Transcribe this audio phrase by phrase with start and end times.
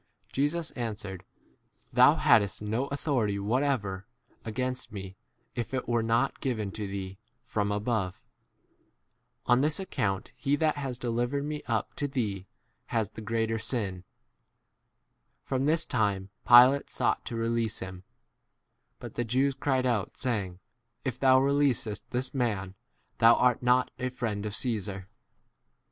[0.29, 1.55] 11 Jesus answered, 7
[1.93, 4.07] Thou hadst no authority whatever
[4.43, 5.15] against me
[5.53, 8.19] if it were not given to thee from above.
[9.45, 12.47] On this account he that has delivered me up to thee
[12.87, 14.03] has 12 the greater sin.
[15.43, 18.01] From this time Pilate sought to release him;
[18.97, 20.57] but the Jews cried out, saying,
[21.05, 22.73] If thou releasest this [man]
[23.19, 25.09] thou art not a friend of Caesar.